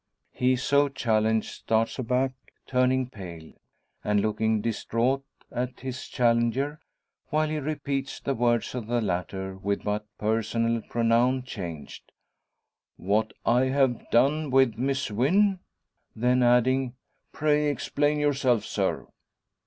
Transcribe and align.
He 0.31 0.55
so 0.55 0.89
challenged 0.89 1.51
starts 1.51 1.99
aback, 1.99 2.33
turning 2.65 3.07
pale. 3.11 3.53
And 4.03 4.19
looking 4.19 4.59
distraught 4.59 5.23
at 5.51 5.81
his 5.81 6.07
challenger, 6.07 6.79
while 7.29 7.49
he 7.49 7.59
repeats 7.59 8.19
the 8.19 8.33
words 8.33 8.73
of 8.73 8.87
the 8.87 8.99
latter, 8.99 9.57
with 9.59 9.83
but 9.83 9.99
the 9.99 10.07
personal 10.25 10.81
pronoun 10.89 11.43
changed 11.43 12.11
"What 12.97 13.31
I 13.45 13.65
have 13.65 14.09
done 14.09 14.49
with 14.49 14.75
Miss 14.75 15.11
Wynn!" 15.11 15.59
Then 16.15 16.41
adding, 16.41 16.95
"Pray 17.31 17.69
explain 17.69 18.17
yourself, 18.17 18.65
sir!" 18.65 19.05